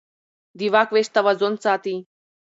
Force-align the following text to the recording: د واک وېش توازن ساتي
د 0.57 0.59
واک 0.73 0.89
وېش 0.93 1.07
توازن 1.15 1.53
ساتي 1.63 1.95